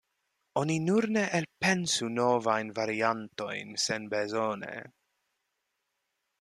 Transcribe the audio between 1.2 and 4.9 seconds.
elpensu novajn variantojn senbezone.